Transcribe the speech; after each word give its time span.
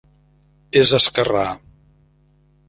És 0.81 0.93
esquerrà. 0.99 1.45